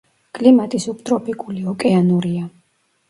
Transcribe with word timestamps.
კლიმატი 0.37 0.79
სუბტროპიკული, 0.85 1.61
ოკეანურია. 1.75 2.47